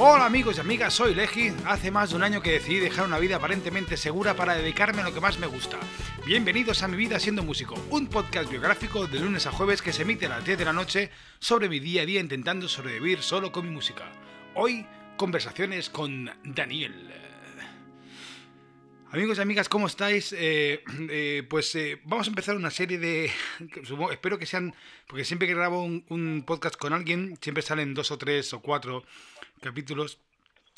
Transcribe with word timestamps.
Hola 0.00 0.26
amigos 0.26 0.56
y 0.56 0.60
amigas, 0.60 0.94
soy 0.94 1.12
Legi. 1.12 1.52
Hace 1.66 1.90
más 1.90 2.10
de 2.10 2.16
un 2.16 2.22
año 2.22 2.40
que 2.40 2.52
decidí 2.52 2.78
dejar 2.78 3.04
una 3.04 3.18
vida 3.18 3.34
aparentemente 3.34 3.96
segura 3.96 4.34
para 4.34 4.54
dedicarme 4.54 5.02
a 5.02 5.04
lo 5.06 5.12
que 5.12 5.20
más 5.20 5.40
me 5.40 5.48
gusta. 5.48 5.76
Bienvenidos 6.24 6.84
a 6.84 6.88
Mi 6.88 6.96
Vida 6.96 7.18
Siendo 7.18 7.42
Músico, 7.42 7.74
un 7.90 8.06
podcast 8.06 8.48
biográfico 8.48 9.08
de 9.08 9.18
lunes 9.18 9.48
a 9.48 9.50
jueves 9.50 9.82
que 9.82 9.92
se 9.92 10.02
emite 10.02 10.26
a 10.26 10.28
las 10.28 10.44
10 10.44 10.56
de 10.56 10.64
la 10.64 10.72
noche 10.72 11.10
sobre 11.40 11.68
mi 11.68 11.80
día 11.80 12.02
a 12.02 12.06
día 12.06 12.20
intentando 12.20 12.68
sobrevivir 12.68 13.22
solo 13.22 13.50
con 13.50 13.66
mi 13.66 13.72
música. 13.72 14.04
Hoy, 14.54 14.86
conversaciones 15.16 15.90
con 15.90 16.30
Daniel. 16.44 17.12
Amigos 19.10 19.38
y 19.38 19.40
amigas, 19.40 19.70
¿cómo 19.70 19.86
estáis? 19.86 20.34
Eh, 20.36 20.84
eh, 21.10 21.42
pues 21.48 21.74
eh, 21.74 22.00
vamos 22.04 22.26
a 22.26 22.30
empezar 22.30 22.56
una 22.56 22.70
serie 22.70 22.98
de... 22.98 23.30
espero 24.12 24.38
que 24.38 24.44
sean... 24.44 24.74
Porque 25.06 25.24
siempre 25.24 25.48
que 25.48 25.54
grabo 25.54 25.82
un, 25.82 26.04
un, 26.10 26.42
podcast 26.46 26.76
con 26.76 26.92
alguien, 26.92 27.38
siempre 27.40 27.62
salen 27.62 27.94
dos 27.94 28.10
o 28.10 28.18
tres 28.18 28.52
o 28.52 28.60
cuatro 28.60 29.04
capítulos. 29.62 30.18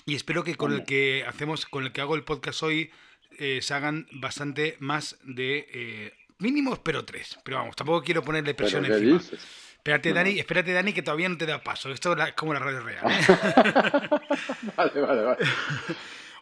Y 0.06 0.14
espero 0.14 0.44
que 0.44 0.54
con 0.54 0.72
el 0.72 0.84
que 0.84 1.24
hacemos, 1.26 1.66
con 1.66 1.84
el 1.84 1.92
que 1.92 2.00
hago 2.00 2.14
el 2.14 2.22
podcast 2.22 2.62
hoy, 2.62 2.90
se 3.38 3.74
hagan 3.74 4.06
bastante 4.12 4.76
más 4.80 5.18
de 5.24 6.14
mínimos, 6.38 6.78
pero 6.78 7.04
tres. 7.04 7.38
Pero 7.44 7.58
vamos, 7.58 7.76
tampoco 7.76 8.02
quiero 8.02 8.22
ponerle 8.22 8.54
presión 8.54 8.86
encima. 8.86 9.20
Espérate, 9.20 10.12
Dani, 10.12 10.38
espérate, 10.38 10.72
Dani, 10.72 10.92
que 10.92 11.02
todavía 11.02 11.28
no 11.28 11.36
te 11.36 11.46
da 11.46 11.62
paso. 11.62 11.90
Esto 11.90 12.16
es 12.16 12.32
como 12.32 12.54
la 12.54 12.60
radio 12.60 12.80
real. 12.80 13.04
vale, 14.76 15.00
vale, 15.00 15.22
vale. 15.22 15.46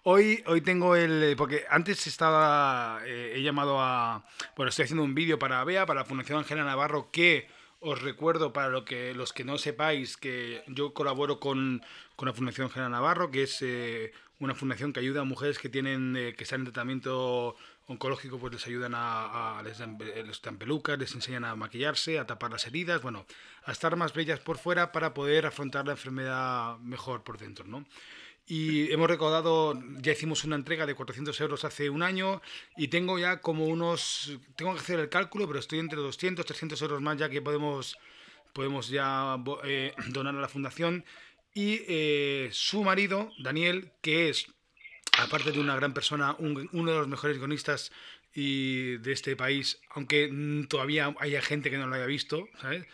Hoy, 0.04 0.42
hoy 0.46 0.60
tengo 0.60 0.96
el. 0.96 1.34
Porque 1.36 1.64
antes 1.68 2.06
estaba. 2.06 3.00
Eh, 3.04 3.34
he 3.36 3.42
llamado 3.42 3.80
a. 3.80 4.24
Bueno, 4.56 4.70
estoy 4.70 4.84
haciendo 4.84 5.02
un 5.02 5.14
vídeo 5.14 5.38
para 5.38 5.64
BEA, 5.64 5.86
para 5.86 6.00
la 6.00 6.06
Fundación 6.06 6.38
Ángela 6.38 6.64
Navarro, 6.64 7.10
que 7.10 7.48
os 7.80 8.00
recuerdo 8.02 8.52
para 8.52 8.68
lo 8.68 8.84
que, 8.84 9.14
los 9.14 9.32
que 9.32 9.44
no 9.44 9.58
sepáis 9.58 10.16
que 10.16 10.62
yo 10.66 10.94
colaboro 10.94 11.38
con, 11.38 11.82
con 12.16 12.26
la 12.26 12.32
Fundación 12.32 12.66
Ángela 12.66 12.88
Navarro, 12.88 13.30
que 13.30 13.44
es 13.44 13.58
eh, 13.62 14.12
una 14.40 14.54
fundación 14.54 14.92
que 14.92 15.00
ayuda 15.00 15.20
a 15.20 15.24
mujeres 15.24 15.58
que 15.58 15.68
tienen 15.68 16.16
eh, 16.16 16.34
que 16.36 16.44
están 16.44 16.60
en 16.60 16.66
tratamiento 16.66 17.56
oncológico, 17.86 18.38
pues 18.38 18.52
les 18.52 18.66
ayudan 18.66 18.94
a, 18.94 19.58
a 19.58 19.62
les, 19.62 19.78
dan, 19.78 19.96
les 19.98 20.42
dan 20.42 20.58
pelucas, 20.58 20.98
les 20.98 21.14
enseñan 21.14 21.44
a 21.44 21.56
maquillarse, 21.56 22.18
a 22.18 22.26
tapar 22.26 22.50
las 22.50 22.66
heridas, 22.66 23.00
bueno, 23.00 23.26
a 23.64 23.72
estar 23.72 23.94
más 23.96 24.12
bellas 24.12 24.40
por 24.40 24.58
fuera 24.58 24.92
para 24.92 25.14
poder 25.14 25.46
afrontar 25.46 25.86
la 25.86 25.92
enfermedad 25.92 26.78
mejor 26.78 27.22
por 27.22 27.38
dentro, 27.38 27.64
¿no? 27.64 27.86
Y 28.48 28.90
hemos 28.90 29.10
recaudado, 29.10 29.78
ya 30.00 30.12
hicimos 30.12 30.42
una 30.44 30.56
entrega 30.56 30.86
de 30.86 30.94
400 30.94 31.38
euros 31.42 31.64
hace 31.66 31.90
un 31.90 32.02
año 32.02 32.40
y 32.78 32.88
tengo 32.88 33.18
ya 33.18 33.42
como 33.42 33.66
unos, 33.66 34.38
tengo 34.56 34.72
que 34.72 34.80
hacer 34.80 34.98
el 35.00 35.10
cálculo, 35.10 35.46
pero 35.46 35.58
estoy 35.58 35.80
entre 35.80 35.98
200, 35.98 36.46
300 36.46 36.80
euros 36.80 37.02
más 37.02 37.18
ya 37.18 37.28
que 37.28 37.42
podemos, 37.42 37.98
podemos 38.54 38.88
ya 38.88 39.36
eh, 39.64 39.94
donar 40.08 40.34
a 40.34 40.40
la 40.40 40.48
fundación. 40.48 41.04
Y 41.52 41.82
eh, 41.88 42.48
su 42.52 42.82
marido, 42.84 43.30
Daniel, 43.38 43.92
que 44.00 44.30
es, 44.30 44.46
aparte 45.18 45.52
de 45.52 45.60
una 45.60 45.76
gran 45.76 45.92
persona, 45.92 46.34
uno 46.38 46.90
de 46.90 46.98
los 46.98 47.08
mejores 47.08 47.36
guionistas 47.36 47.92
y 48.40 48.98
de 48.98 49.10
este 49.10 49.34
país, 49.34 49.80
aunque 49.90 50.30
todavía 50.68 51.12
haya 51.18 51.42
gente 51.42 51.72
que 51.72 51.76
no 51.76 51.88
lo 51.88 51.96
haya 51.96 52.06
visto, 52.06 52.48
¿sabes? 52.60 52.86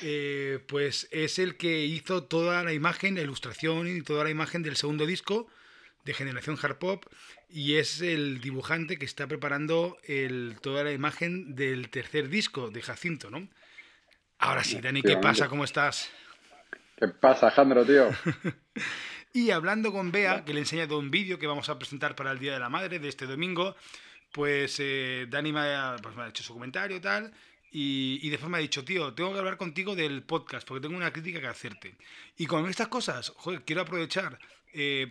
Eh, 0.00 0.58
pues 0.66 1.06
es 1.10 1.38
el 1.38 1.58
que 1.58 1.84
hizo 1.84 2.24
toda 2.24 2.64
la 2.64 2.72
imagen, 2.72 3.14
la 3.14 3.20
ilustración 3.20 3.94
y 3.94 4.00
toda 4.00 4.24
la 4.24 4.30
imagen 4.30 4.62
del 4.62 4.74
segundo 4.74 5.04
disco 5.04 5.48
de 6.06 6.14
Generación 6.14 6.56
Hard 6.62 6.78
Pop 6.78 7.04
y 7.50 7.74
es 7.74 8.00
el 8.00 8.40
dibujante 8.40 8.98
que 8.98 9.04
está 9.04 9.26
preparando 9.26 9.98
el, 10.04 10.56
toda 10.62 10.82
la 10.82 10.92
imagen 10.92 11.54
del 11.54 11.90
tercer 11.90 12.30
disco 12.30 12.70
de 12.70 12.80
Jacinto, 12.80 13.28
¿no? 13.28 13.50
Ahora 14.38 14.64
sí, 14.64 14.80
Dani, 14.80 15.02
¿qué 15.02 15.18
pasa? 15.18 15.50
¿Cómo 15.50 15.64
estás? 15.64 16.10
¿Qué 16.96 17.08
pasa, 17.08 17.48
Alejandro, 17.48 17.84
tío? 17.84 18.08
y 19.34 19.50
hablando 19.50 19.92
con 19.92 20.10
Bea, 20.10 20.46
que 20.46 20.54
le 20.54 20.60
he 20.60 20.62
enseñado 20.62 20.98
un 20.98 21.10
vídeo 21.10 21.38
que 21.38 21.46
vamos 21.46 21.68
a 21.68 21.78
presentar 21.78 22.16
para 22.16 22.32
el 22.32 22.38
Día 22.38 22.54
de 22.54 22.60
la 22.60 22.70
Madre 22.70 22.98
de 22.98 23.08
este 23.08 23.26
domingo, 23.26 23.76
pues 24.36 24.76
eh, 24.80 25.26
Dani 25.30 25.50
me 25.50 25.60
ha, 25.60 25.96
pues 26.02 26.14
me 26.14 26.24
ha, 26.24 26.28
hecho 26.28 26.42
su 26.42 26.52
comentario 26.52 27.00
tal. 27.00 27.32
Y, 27.72 28.20
y, 28.22 28.28
después 28.28 28.50
me 28.50 28.58
ha 28.58 28.60
dicho, 28.60 28.84
tío, 28.84 29.14
tengo 29.14 29.32
que 29.32 29.38
hablar 29.38 29.56
contigo 29.56 29.96
del 29.96 30.22
podcast 30.22 30.68
porque 30.68 30.82
tengo 30.82 30.94
una 30.94 31.10
crítica 31.10 31.40
que 31.40 31.46
hacerte. 31.46 31.96
Y 32.36 32.44
con 32.44 32.68
estas 32.68 32.88
cosas, 32.88 33.32
joder, 33.34 33.64
quiero 33.64 33.80
aprovechar, 33.80 34.38
eh, 34.74 35.10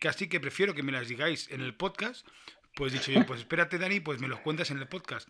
casi 0.00 0.28
que 0.28 0.40
prefiero 0.40 0.74
que 0.74 0.82
me 0.82 0.90
las 0.90 1.06
digáis 1.06 1.48
en 1.52 1.60
el 1.60 1.74
podcast. 1.74 2.26
Pues 2.74 2.92
dicho 2.92 3.12
yo, 3.12 3.24
pues 3.24 3.40
espérate, 3.40 3.78
Dani, 3.78 4.00
pues 4.00 4.18
me 4.18 4.26
los 4.26 4.40
cuentas 4.40 4.72
en 4.72 4.78
el 4.78 4.88
podcast. 4.88 5.28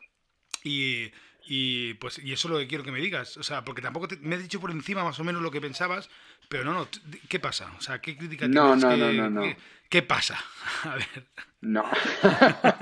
Y, 0.62 1.12
y 1.47 1.94
pues 1.94 2.19
y 2.19 2.32
eso 2.32 2.49
es 2.49 2.53
lo 2.53 2.59
que 2.59 2.66
quiero 2.66 2.84
que 2.84 2.93
me 2.93 3.00
digas. 3.00 3.37
O 3.37 3.43
sea, 3.43 3.65
porque 3.65 3.82
tampoco 3.82 4.09
te, 4.09 4.16
me 4.16 4.37
has 4.37 4.43
dicho 4.43 4.60
por 4.60 4.71
encima 4.71 5.05
más 5.05 5.19
o 5.21 5.25
menos 5.25 5.43
lo 5.43 5.50
que 5.50 5.60
pensabas, 5.60 6.09
pero 6.49 6.65
no, 6.65 6.72
no, 6.72 6.88
¿qué 7.28 7.38
pasa? 7.38 7.72
O 7.78 7.81
sea, 7.81 8.00
¿qué 8.00 8.16
crítica 8.16 8.49
no, 8.49 8.77
tienes? 8.77 8.84
No, 8.84 8.91
¿Qué, 8.91 8.97
no, 8.97 9.12
no, 9.12 9.31
no. 9.31 9.43
¿qué, 9.43 9.56
¿Qué, 9.88 10.03
pasa? 10.03 10.38
A 10.84 10.94
ver. 10.97 11.27
No. 11.60 11.84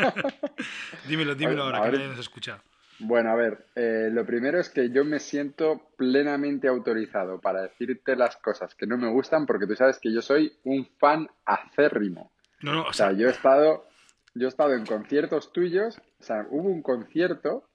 dímelo, 1.09 1.35
dímelo 1.35 1.65
ahora, 1.65 1.83
que 1.83 1.93
nadie 1.93 2.09
nos 2.09 2.19
escucha. 2.19 2.61
Bueno, 2.99 3.31
a 3.31 3.35
ver, 3.35 3.67
eh, 3.75 4.11
lo 4.13 4.25
primero 4.25 4.61
es 4.61 4.69
que 4.69 4.91
yo 4.91 5.05
me 5.05 5.19
siento 5.19 5.91
plenamente 5.97 6.69
autorizado 6.69 7.41
para 7.41 7.63
decirte 7.63 8.15
las 8.15 8.37
cosas 8.37 8.77
que 8.77 8.87
no 8.87 8.97
me 8.97 9.09
gustan 9.09 9.45
porque 9.45 9.67
tú 9.67 9.75
sabes 9.75 9.99
que 9.99 10.13
yo 10.13 10.23
soy 10.23 10.53
un 10.63 10.87
fan 11.01 11.29
acérrimo. 11.45 12.31
No, 12.61 12.73
no, 12.75 12.83
o, 12.83 12.89
o 12.91 12.93
sea, 12.93 13.09
sea, 13.09 13.19
yo 13.19 13.27
he 13.27 13.31
estado, 13.33 13.89
yo 14.35 14.47
he 14.47 14.49
estado 14.49 14.75
en 14.75 14.87
conciertos 14.87 15.53
tuyos, 15.53 15.99
o 16.21 16.23
sea, 16.23 16.47
hubo 16.51 16.69
un 16.69 16.83
concierto 16.83 17.69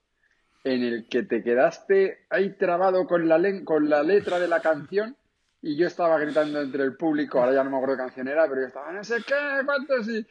en 0.64 0.84
el 0.84 1.08
que 1.08 1.24
te 1.24 1.44
quedaste 1.44 2.26
ahí 2.30 2.52
trabado 2.58 3.06
con 3.08 3.28
la, 3.28 3.40
con 3.64 3.90
la 3.90 4.04
letra 4.04 4.40
de 4.40 4.48
la 4.48 4.60
canción 4.60 5.16
y 5.62 5.76
yo 5.76 5.88
estaba 5.88 6.20
gritando 6.20 6.62
entre 6.62 6.84
el 6.84 6.96
público, 6.96 7.40
ahora 7.40 7.54
ya 7.54 7.64
no 7.64 7.72
me 7.72 7.78
acuerdo 7.78 7.96
qué 7.96 8.04
canción 8.04 8.28
era, 8.28 8.48
pero 8.48 8.62
yo 8.62 8.68
estaba 8.68 8.92
no 8.92 9.04
sé 9.04 9.18
qué, 9.26 9.36
cuántos 9.66 10.08
y... 10.10 10.26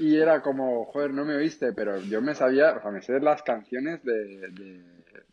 Y 0.00 0.16
era 0.16 0.40
como, 0.40 0.86
joder, 0.86 1.12
no 1.12 1.26
me 1.26 1.36
oíste, 1.36 1.74
pero 1.74 2.00
yo 2.00 2.22
me 2.22 2.34
sabía, 2.34 2.72
o 2.72 2.80
sea, 2.80 2.90
me 2.90 3.02
sé 3.02 3.20
las 3.20 3.42
canciones 3.42 4.02
de, 4.02 4.48
de, 4.48 4.82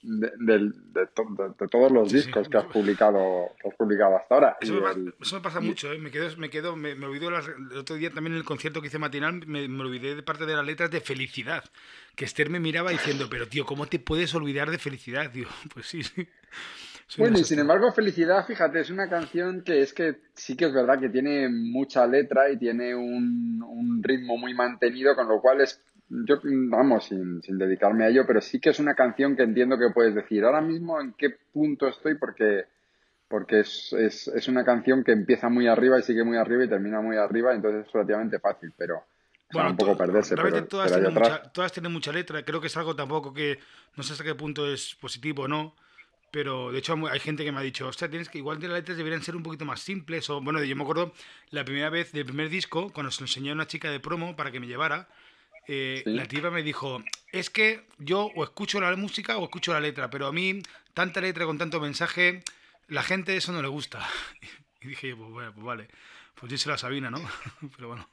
de, 0.03 0.59
de 0.59 1.07
to, 1.15 1.25
todos 1.71 1.89
los 1.89 2.11
discos 2.11 2.43
sí, 2.43 2.45
sí. 2.45 2.49
que 2.51 2.57
has 2.57 2.65
publicado 2.65 3.51
que 3.61 3.69
has 3.69 3.75
publicado 3.75 4.17
hasta 4.17 4.35
ahora. 4.35 4.57
Eso, 4.59 4.73
me, 4.73 4.91
el, 4.91 5.13
eso 5.21 5.35
me, 5.37 5.41
pasa 5.41 5.59
y... 5.61 5.67
mucho, 5.67 5.91
¿eh? 5.93 5.99
me 5.99 6.11
quedo, 6.11 6.35
me, 6.37 6.49
quedo, 6.49 6.75
me, 6.75 6.95
me 6.95 7.05
olvido 7.05 7.31
las, 7.31 7.47
el 7.47 7.77
otro 7.77 7.95
día 7.95 8.11
también 8.11 8.33
en 8.33 8.39
el 8.39 8.45
concierto 8.45 8.81
que 8.81 8.87
hice 8.87 8.99
matinal, 8.99 9.47
me, 9.47 9.69
me 9.69 9.81
olvidé 9.83 10.15
de 10.15 10.23
parte 10.23 10.45
de 10.45 10.55
las 10.55 10.65
letras 10.65 10.91
de 10.91 10.99
felicidad, 10.99 11.63
que 12.15 12.25
Esther 12.25 12.49
me 12.49 12.59
miraba 12.59 12.91
diciendo, 12.91 13.27
pero 13.29 13.47
tío, 13.47 13.65
¿cómo 13.65 13.85
te 13.85 13.99
puedes 13.99 14.35
olvidar 14.35 14.69
de 14.69 14.79
felicidad? 14.79 15.31
Digo, 15.31 15.49
pues 15.73 15.87
sí, 15.87 16.03
sí. 16.03 16.27
Bueno, 17.17 17.39
y 17.39 17.43
sin 17.45 17.59
embargo, 17.59 17.91
Felicidad, 17.93 18.45
fíjate, 18.45 18.81
es 18.81 18.89
una 18.89 19.09
canción 19.09 19.61
que 19.61 19.81
es 19.81 19.93
que 19.93 20.17
sí 20.33 20.57
que 20.57 20.65
es 20.65 20.73
verdad 20.73 20.99
que 20.99 21.09
tiene 21.09 21.47
mucha 21.47 22.05
letra 22.05 22.51
y 22.51 22.57
tiene 22.57 22.93
un, 22.95 23.63
un 23.63 24.03
ritmo 24.03 24.37
muy 24.37 24.53
mantenido, 24.53 25.15
con 25.15 25.29
lo 25.29 25.39
cual 25.39 25.61
es, 25.61 25.81
yo, 26.09 26.39
vamos, 26.43 27.05
sin, 27.05 27.41
sin, 27.41 27.57
dedicarme 27.57 28.03
a 28.03 28.09
ello, 28.09 28.25
pero 28.27 28.41
sí 28.41 28.59
que 28.59 28.71
es 28.71 28.79
una 28.79 28.93
canción 28.93 29.37
que 29.37 29.43
entiendo 29.43 29.77
que 29.77 29.93
puedes 29.93 30.15
decir 30.15 30.43
ahora 30.43 30.59
mismo 30.59 30.99
en 30.99 31.13
qué 31.13 31.29
punto 31.53 31.87
estoy, 31.87 32.15
porque, 32.15 32.65
porque 33.29 33.61
es, 33.61 33.93
es, 33.93 34.27
es 34.27 34.47
una 34.49 34.65
canción 34.65 35.05
que 35.05 35.13
empieza 35.13 35.47
muy 35.47 35.67
arriba 35.67 35.97
y 35.97 36.03
sigue 36.03 36.25
muy 36.25 36.37
arriba 36.37 36.65
y 36.65 36.69
termina 36.69 36.99
muy 36.99 37.15
arriba, 37.15 37.53
entonces 37.53 37.87
es 37.87 37.93
relativamente 37.93 38.39
fácil, 38.39 38.73
pero... 38.77 39.03
Bueno, 39.53 39.69
un 39.69 39.77
poco 39.77 39.95
perderse, 39.95 40.35
pero, 40.35 40.65
todas, 40.65 40.91
pero 40.91 41.05
tienen 41.05 41.23
mucha, 41.23 41.41
todas 41.53 41.71
tienen 41.71 41.93
mucha 41.93 42.11
letra, 42.11 42.43
creo 42.43 42.59
que 42.59 42.67
es 42.67 42.75
algo 42.75 42.97
tampoco 42.97 43.33
que 43.33 43.57
no 43.95 44.03
sé 44.03 44.11
hasta 44.11 44.25
qué 44.25 44.35
punto 44.35 44.69
es 44.69 44.93
positivo 44.99 45.43
o 45.43 45.47
no, 45.47 45.73
pero 46.31 46.71
de 46.71 46.79
hecho 46.79 46.95
hay 47.09 47.19
gente 47.19 47.43
que 47.45 47.51
me 47.51 47.59
ha 47.59 47.63
dicho, 47.63 47.87
hostia, 47.87 48.09
tienes 48.09 48.29
que 48.29 48.37
igual 48.37 48.59
de 48.59 48.67
las 48.67 48.77
letras 48.77 48.97
deberían 48.97 49.21
ser 49.21 49.35
un 49.35 49.43
poquito 49.43 49.65
más 49.65 49.79
simples. 49.79 50.29
O 50.29 50.41
bueno, 50.41 50.63
yo 50.63 50.75
me 50.75 50.83
acuerdo 50.83 51.13
la 51.51 51.63
primera 51.63 51.89
vez 51.89 52.11
del 52.11 52.25
primer 52.25 52.49
disco, 52.49 52.91
cuando 52.93 53.11
se 53.11 53.21
lo 53.21 53.25
enseñé 53.25 53.51
a 53.51 53.53
una 53.53 53.67
chica 53.67 53.89
de 53.89 53.99
promo 53.99 54.35
para 54.35 54.51
que 54.51 54.59
me 54.59 54.67
llevara, 54.67 55.07
eh, 55.67 56.01
¿Sí? 56.03 56.13
la 56.13 56.25
tipa 56.25 56.49
me 56.49 56.63
dijo, 56.63 57.01
es 57.31 57.49
que 57.49 57.81
yo 57.97 58.29
o 58.35 58.43
escucho 58.43 58.79
la 58.79 58.95
música 58.95 59.37
o 59.37 59.43
escucho 59.45 59.73
la 59.73 59.79
letra, 59.79 60.09
pero 60.09 60.27
a 60.27 60.31
mí 60.31 60.61
tanta 60.93 61.21
letra 61.21 61.45
con 61.45 61.57
tanto 61.57 61.79
mensaje, 61.79 62.41
la 62.87 63.03
gente 63.03 63.35
eso 63.35 63.51
no 63.51 63.61
le 63.61 63.67
gusta. 63.67 63.99
Y 64.79 64.89
dije, 64.89 65.15
pues, 65.15 65.31
bueno, 65.31 65.51
pues 65.53 65.65
vale, 65.65 65.87
pues 66.39 66.51
díselo 66.51 66.75
a 66.75 66.77
Sabina, 66.77 67.09
¿no? 67.09 67.17
pero 67.75 67.87
bueno. 67.87 68.07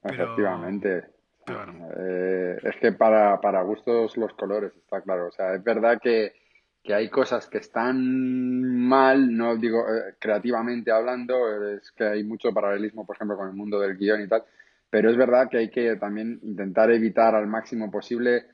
Pero, 0.00 0.24
Efectivamente. 0.24 1.02
Pero 1.44 1.64
bueno. 1.66 1.88
eh, 1.96 2.56
es 2.62 2.76
que 2.76 2.92
para, 2.92 3.40
para 3.40 3.62
gustos 3.62 4.16
los 4.16 4.32
colores, 4.34 4.72
está 4.76 5.00
claro. 5.02 5.26
O 5.26 5.32
sea, 5.32 5.56
es 5.56 5.64
verdad 5.64 6.00
que 6.00 6.34
que 6.82 6.94
hay 6.94 7.08
cosas 7.08 7.46
que 7.46 7.58
están 7.58 8.76
mal, 8.76 9.36
no 9.36 9.56
digo 9.56 9.80
eh, 9.88 10.16
creativamente 10.18 10.90
hablando, 10.90 11.34
es 11.68 11.92
que 11.92 12.04
hay 12.04 12.24
mucho 12.24 12.52
paralelismo, 12.52 13.06
por 13.06 13.16
ejemplo, 13.16 13.36
con 13.36 13.48
el 13.48 13.54
mundo 13.54 13.78
del 13.78 13.96
guion 13.96 14.22
y 14.22 14.28
tal, 14.28 14.44
pero 14.90 15.10
es 15.10 15.16
verdad 15.16 15.48
que 15.48 15.58
hay 15.58 15.70
que 15.70 15.96
también 15.96 16.40
intentar 16.42 16.90
evitar 16.90 17.34
al 17.34 17.46
máximo 17.46 17.90
posible 17.90 18.46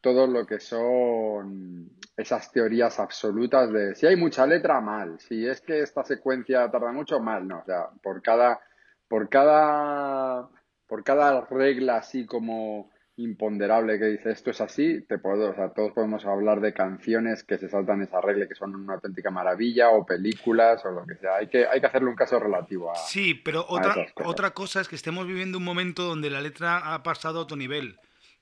todo 0.00 0.26
lo 0.26 0.46
que 0.46 0.60
son 0.60 1.90
esas 2.16 2.50
teorías 2.52 2.98
absolutas 3.00 3.72
de 3.72 3.94
si 3.94 4.06
hay 4.06 4.16
mucha 4.16 4.46
letra, 4.46 4.80
mal, 4.80 5.18
si 5.20 5.46
es 5.46 5.60
que 5.60 5.80
esta 5.80 6.04
secuencia 6.04 6.70
tarda 6.70 6.92
mucho, 6.92 7.20
mal, 7.20 7.46
no, 7.46 7.58
o 7.60 7.64
sea, 7.64 7.88
por 8.02 8.22
cada, 8.22 8.60
por 9.08 9.28
cada, 9.28 10.48
por 10.86 11.04
cada 11.04 11.42
regla 11.46 11.96
así 11.96 12.24
como 12.26 12.90
imponderable 13.16 13.98
que 13.98 14.06
dice 14.06 14.32
esto 14.32 14.50
es 14.50 14.60
así, 14.60 15.00
te 15.02 15.18
puedo, 15.18 15.50
o 15.50 15.54
sea, 15.54 15.72
todos 15.72 15.92
podemos 15.92 16.24
hablar 16.24 16.60
de 16.60 16.74
canciones 16.74 17.44
que 17.44 17.58
se 17.58 17.68
saltan 17.68 18.02
esa 18.02 18.20
regla 18.20 18.48
que 18.48 18.56
son 18.56 18.74
una 18.74 18.94
auténtica 18.94 19.30
maravilla 19.30 19.90
o 19.90 20.04
películas 20.04 20.84
o 20.84 20.90
lo 20.90 21.06
que 21.06 21.14
sea. 21.16 21.36
Hay 21.36 21.46
que, 21.48 21.66
hay 21.66 21.80
que 21.80 21.86
hacerle 21.86 22.08
un 22.08 22.16
caso 22.16 22.40
relativo 22.40 22.90
a. 22.90 22.96
Sí, 22.96 23.34
pero 23.34 23.64
otra, 23.68 23.94
otra 24.24 24.50
cosa 24.50 24.80
es 24.80 24.88
que 24.88 24.96
estemos 24.96 25.26
viviendo 25.26 25.58
un 25.58 25.64
momento 25.64 26.02
donde 26.02 26.30
la 26.30 26.40
letra 26.40 26.94
ha 26.94 27.02
pasado 27.02 27.38
a 27.38 27.42
otro 27.42 27.56
nivel. 27.56 27.98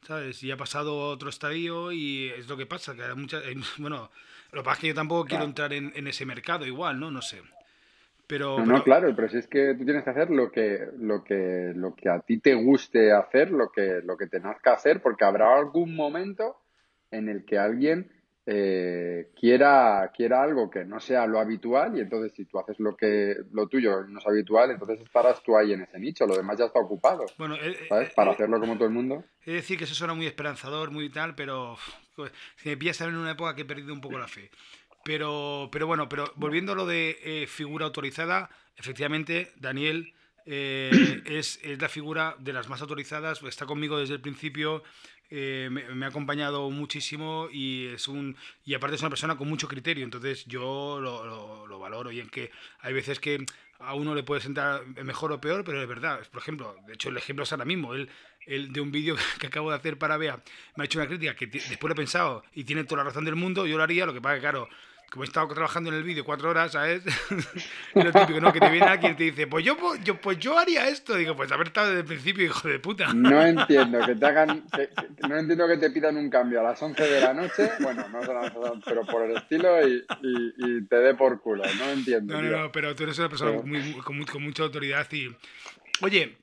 ¿Sabes? 0.07 0.43
Y 0.43 0.51
ha 0.51 0.57
pasado 0.57 1.01
a 1.01 1.09
otro 1.11 1.29
estadio 1.29 1.93
y 1.93 2.31
es 2.31 2.49
lo 2.49 2.57
que 2.57 2.67
pasa, 2.67 2.97
que 2.97 3.05
hay 3.05 3.15
muchas... 3.15 3.45
Bueno, 3.79 4.11
lo 4.51 4.63
que 4.63 4.65
pasa 4.65 4.75
es 4.75 4.81
que 4.81 4.89
yo 4.89 4.95
tampoco 4.95 5.27
quiero 5.27 5.45
entrar 5.45 5.73
en, 5.73 5.93
en, 5.95 6.09
ese 6.09 6.27
mercado 6.27 6.67
igual, 6.67 6.99
¿no? 6.99 7.13
No 7.13 7.23
sé. 7.23 7.41
Pero, 8.27 8.65
no, 8.65 8.83
claro, 8.83 9.15
pero 9.15 9.29
si 9.29 9.39
es 9.39 9.47
que 9.47 9.75
tú 9.75 9.85
tienes 9.85 10.05
que 10.05 10.11
hacer 10.11 10.31
lo 10.31 10.51
que, 10.51 10.87
lo 10.99 11.23
que, 11.23 11.73
lo 11.75 11.95
que 11.95 12.09
a 12.09 12.21
ti 12.21 12.39
te 12.39 12.55
guste 12.55 13.13
hacer, 13.13 13.51
lo 13.51 13.71
que, 13.71 14.01
lo 14.03 14.17
que 14.17 14.27
te 14.27 14.41
nazca 14.41 14.73
hacer, 14.73 15.03
porque 15.03 15.25
habrá 15.25 15.55
algún 15.55 15.95
momento 15.95 16.57
en 17.11 17.29
el 17.29 17.45
que 17.45 17.59
alguien 17.59 18.11
eh, 18.45 19.31
quiera, 19.39 20.11
quiera 20.17 20.43
algo 20.43 20.69
que 20.69 20.85
no 20.85 20.99
sea 20.99 21.27
lo 21.27 21.39
habitual 21.39 21.97
y 21.97 22.01
entonces 22.01 22.33
si 22.35 22.45
tú 22.45 22.59
haces 22.59 22.81
lo 22.81 22.97
que 22.97 23.37
lo 23.53 23.69
tuyo 23.69 24.03
no 24.03 24.19
es 24.19 24.27
habitual, 24.27 24.73
entonces 24.73 25.01
estarás 25.01 25.41
tú 25.45 25.57
ahí 25.57 25.73
en 25.73 25.83
ese 25.83 25.99
nicho, 26.01 26.27
lo 26.27 26.37
demás 26.37 26.59
ya 26.59 26.65
está 26.65 26.81
ocupado. 26.81 27.25
Bueno, 27.39 27.55
eh, 27.55 27.77
¿sabes? 27.89 28.09
Eh, 28.09 28.13
Para 28.17 28.33
hacerlo 28.33 28.59
como 28.59 28.75
todo 28.75 28.87
el 28.87 28.95
mundo. 28.95 29.25
Es 29.43 29.55
decir, 29.55 29.79
que 29.79 29.85
eso 29.85 29.95
suena 29.95 30.15
muy 30.15 30.27
esperanzador, 30.27 30.91
muy 30.91 31.09
tal, 31.09 31.37
pero 31.37 31.77
pues, 32.17 32.33
si 32.57 32.69
me 32.69 32.77
pillas 32.77 33.01
en 33.03 33.15
una 33.15 33.31
época 33.31 33.55
que 33.55 33.63
he 33.63 33.67
perdido 33.67 33.93
un 33.93 34.01
poco 34.01 34.19
la 34.19 34.27
fe. 34.27 34.51
Pero, 35.05 35.69
pero 35.73 35.87
bueno, 35.87 36.09
pero 36.09 36.33
volviendo 36.37 36.73
a 36.73 36.77
lo 36.77 36.87
de 36.87 37.19
eh, 37.23 37.47
figura 37.47 37.87
autorizada, 37.87 38.51
efectivamente, 38.77 39.53
Daniel 39.57 40.15
eh, 40.47 41.23
es, 41.27 41.61
la 41.81 41.89
figura 41.89 42.37
de 42.39 42.53
las 42.53 42.69
más 42.69 42.81
autorizadas, 42.81 43.43
está 43.43 43.67
conmigo 43.67 43.99
desde 43.99 44.15
el 44.15 44.21
principio, 44.21 44.83
eh, 45.31 45.69
me, 45.71 46.05
ha 46.05 46.09
acompañado 46.09 46.69
muchísimo 46.71 47.49
y 47.51 47.87
es 47.87 48.07
un 48.07 48.37
y 48.67 48.75
aparte 48.75 48.97
es 48.97 49.03
una 49.03 49.09
persona 49.09 49.37
con 49.37 49.49
mucho 49.49 49.67
criterio, 49.67 50.05
entonces 50.05 50.45
yo 50.45 50.99
lo, 51.01 51.67
lo, 51.67 51.79
valoro 51.79 52.13
y 52.13 52.21
en 52.21 52.29
que 52.29 52.51
hay 52.81 52.93
veces 52.93 53.19
que 53.19 53.45
a 53.79 53.95
uno 53.95 54.15
le 54.15 54.23
puede 54.23 54.43
sentar 54.43 54.87
mejor 55.03 55.33
o 55.33 55.41
peor, 55.41 55.65
pero 55.65 55.83
es 55.83 55.89
verdad. 55.89 56.21
Por 56.31 56.43
ejemplo, 56.43 56.77
de 56.87 56.93
hecho 56.93 57.09
el 57.09 57.17
ejemplo 57.17 57.43
es 57.43 57.51
ahora 57.51 57.65
mismo, 57.65 57.95
él 57.95 58.09
el, 58.47 58.73
de 58.73 58.81
un 58.81 58.93
vídeo 58.93 59.17
que 59.41 59.47
acabo 59.47 59.71
de 59.71 59.77
hacer 59.77 59.99
para 59.99 60.17
Bea, 60.17 60.43
me 60.77 60.83
ha 60.83 60.85
hecho 60.85 60.99
una 60.99 61.09
crítica 61.09 61.35
que 61.35 61.47
después 61.47 61.89
lo 61.89 61.93
he 61.93 61.97
pensado 61.97 62.45
y 62.55 62.65
tiene 62.65 62.85
toda 62.85 62.99
la 62.99 63.09
razón 63.09 63.25
del 63.25 63.37
mundo, 63.37 63.67
yo 63.67 63.77
lo 63.77 63.83
haría, 63.83 64.07
lo 64.07 64.13
que 64.13 64.21
pasa 64.21 64.37
que 64.37 64.41
claro, 64.41 64.69
como 65.13 65.25
he 65.25 65.27
estado 65.27 65.47
trabajando 65.49 65.91
en 65.91 65.97
el 65.97 66.05
vídeo 66.05 66.25
cuatro 66.25 66.49
horas, 66.49 66.73
¿sabes? 66.73 67.03
lo 67.95 68.11
típico, 68.11 68.41
¿no? 68.41 68.51
Que 68.51 68.61
te 68.61 68.71
viene 68.71 68.87
alguien 68.87 69.13
y 69.13 69.17
te 69.17 69.25
dice, 69.25 69.47
pues 69.47 69.63
yo, 69.63 69.77
yo, 70.03 70.19
pues 70.19 70.39
yo 70.39 70.59
haría 70.59 70.89
esto. 70.89 71.15
Digo, 71.17 71.37
pues 71.37 71.53
haber 71.53 71.67
estado 71.67 71.89
desde 71.89 72.01
el 72.01 72.07
principio, 72.07 72.47
hijo 72.47 72.67
de 72.67 72.79
puta. 72.79 73.13
No 73.13 73.45
entiendo 73.45 73.99
que 74.07 74.15
te 74.15 74.25
hagan, 74.25 74.65
no 75.29 75.37
entiendo 75.37 75.69
que 75.69 75.77
te 75.77 75.91
pidan 75.91 76.17
un 76.17 76.31
cambio 76.31 76.61
a 76.61 76.63
las 76.63 76.83
11 76.83 77.03
de 77.03 77.21
la 77.21 77.35
noche, 77.35 77.73
bueno, 77.81 78.09
no 78.09 78.21
pero 78.87 79.05
por 79.05 79.29
el 79.29 79.37
estilo 79.37 79.87
y, 79.87 80.03
y, 80.23 80.83
te 80.87 80.97
dé 80.97 81.15
por 81.15 81.43
culo, 81.43 81.63
no 81.79 81.91
entiendo. 81.91 82.33
No, 82.33 82.43
no, 82.43 82.59
no, 82.63 82.73
pero 82.73 82.95
tú 82.95 83.03
eres 83.03 83.19
una 83.19 83.29
persona 83.29 83.61
muy, 83.63 83.93
con, 83.99 84.25
con 84.25 84.43
mucha 84.43 84.63
autoridad 84.63 85.07
y... 85.13 85.29
Oye, 86.01 86.39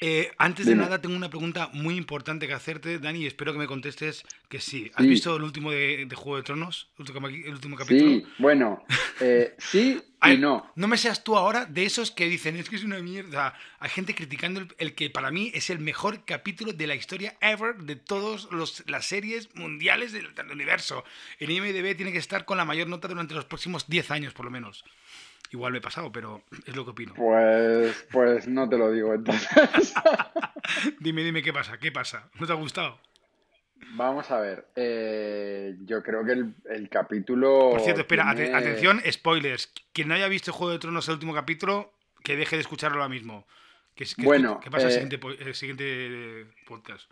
eh, 0.00 0.32
antes 0.38 0.66
de 0.66 0.74
nada, 0.74 1.00
tengo 1.00 1.16
una 1.16 1.30
pregunta 1.30 1.70
muy 1.72 1.96
importante 1.96 2.46
que 2.46 2.52
hacerte, 2.52 2.98
Dani, 2.98 3.20
y 3.20 3.26
espero 3.26 3.52
que 3.52 3.58
me 3.58 3.66
contestes 3.66 4.24
que 4.48 4.60
sí. 4.60 4.90
¿Has 4.94 5.06
visto 5.06 5.36
el 5.36 5.42
último 5.42 5.70
de, 5.70 6.08
Juego 6.14 6.36
de 6.36 6.42
Tronos? 6.42 6.88
¿El 6.98 7.52
último, 7.52 7.76
capítulo? 7.76 8.10
Sí, 8.10 8.26
bueno, 8.38 8.84
eh, 9.20 9.54
sí 9.58 10.00
y 10.32 10.38
no. 10.38 10.70
No 10.74 10.88
me 10.88 10.96
seas 10.96 11.22
tú 11.22 11.36
ahora 11.36 11.66
de 11.66 11.84
esos 11.84 12.10
que 12.10 12.26
dicen, 12.26 12.56
es 12.56 12.68
que 12.68 12.76
es 12.76 12.84
una 12.84 12.98
mierda. 12.98 13.54
Hay 13.78 13.90
gente 13.90 14.14
criticando 14.14 14.66
el, 14.78 14.94
que 14.94 15.10
para 15.10 15.30
mí 15.30 15.50
es 15.54 15.70
el 15.70 15.78
mejor 15.78 16.24
capítulo 16.24 16.72
de 16.72 16.86
la 16.86 16.94
historia 16.94 17.36
ever 17.40 17.76
de 17.76 17.96
todas 17.96 18.48
las 18.86 19.04
series 19.04 19.54
mundiales 19.54 20.12
del, 20.12 20.32
universo. 20.50 21.04
El 21.38 21.50
IMDB 21.50 21.96
tiene 21.96 22.12
que 22.12 22.18
estar 22.18 22.44
con 22.44 22.56
la 22.56 22.64
mayor 22.64 22.88
nota 22.88 23.08
durante 23.08 23.34
los 23.34 23.44
próximos 23.44 23.88
10 23.88 24.10
años, 24.10 24.32
por 24.32 24.44
lo 24.44 24.50
menos. 24.50 24.84
Igual 25.54 25.70
me 25.70 25.78
he 25.78 25.80
pasado, 25.80 26.10
pero 26.10 26.42
es 26.66 26.74
lo 26.74 26.84
que 26.84 26.90
opino. 26.90 27.14
Pues, 27.14 28.06
pues 28.10 28.48
no 28.48 28.68
te 28.68 28.76
lo 28.76 28.90
digo 28.90 29.14
entonces. 29.14 29.94
dime, 31.00 31.22
dime 31.22 31.44
qué 31.44 31.52
pasa, 31.52 31.78
qué 31.78 31.92
pasa. 31.92 32.28
¿No 32.40 32.46
te 32.46 32.52
ha 32.52 32.56
gustado? 32.56 32.98
Vamos 33.92 34.28
a 34.32 34.40
ver. 34.40 34.66
Eh, 34.74 35.76
yo 35.84 36.02
creo 36.02 36.24
que 36.24 36.32
el, 36.32 36.88
capítulo. 36.88 37.70
Por 37.70 37.82
cierto, 37.82 38.00
espera, 38.00 38.28
atención, 38.30 39.00
spoilers. 39.08 39.72
Quien 39.92 40.08
no 40.08 40.14
haya 40.14 40.26
visto 40.26 40.52
Juego 40.52 40.72
de 40.72 40.80
Tronos 40.80 41.06
el 41.06 41.14
último 41.14 41.34
capítulo, 41.34 41.92
que 42.24 42.36
deje 42.36 42.56
de 42.56 42.62
escucharlo 42.62 42.96
ahora 42.96 43.08
mismo. 43.08 43.46
Que, 43.94 44.06
bueno, 44.18 44.58
¿qué 44.58 44.72
pasa 44.72 44.88
el 44.88 45.08
eh, 45.38 45.54
siguiente 45.54 46.46
podcast? 46.66 47.08